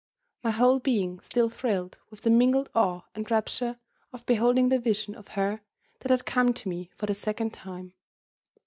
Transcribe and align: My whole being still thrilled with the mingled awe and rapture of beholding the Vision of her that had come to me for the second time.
My 0.43 0.49
whole 0.49 0.79
being 0.79 1.19
still 1.19 1.47
thrilled 1.47 1.99
with 2.09 2.21
the 2.23 2.31
mingled 2.31 2.71
awe 2.73 3.01
and 3.13 3.29
rapture 3.29 3.77
of 4.11 4.25
beholding 4.25 4.69
the 4.69 4.79
Vision 4.79 5.13
of 5.13 5.27
her 5.37 5.61
that 5.99 6.09
had 6.09 6.25
come 6.25 6.55
to 6.55 6.67
me 6.69 6.89
for 6.95 7.05
the 7.05 7.13
second 7.13 7.53
time. 7.53 7.93